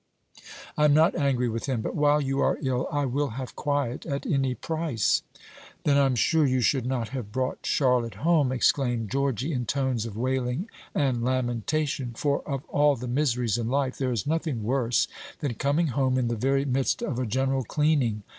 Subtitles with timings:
[0.79, 4.03] "I am not angry with him; but while you are ill, I will have quiet
[4.07, 5.21] at any price."
[5.83, 10.17] "Then I'm sure you should not have brought Charlotte home," exclaimed Georgy, in tones of
[10.17, 15.07] wailing and lamentation; "for of all the miseries in life, there is nothing worse
[15.39, 18.23] than coming home in the very midst of a general cleaning.